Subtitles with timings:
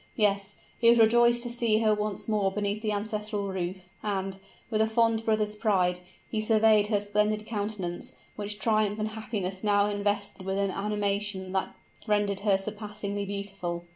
[0.15, 4.39] Yes, he was rejoiced to see her once more beneath the ancestral roof; and,
[4.71, 9.85] with a fond brother's pride, he surveyed her splendid countenance, which triumph and happiness now
[9.85, 11.75] invested with an animation that
[12.07, 13.85] rendered her surpassingly beautiful!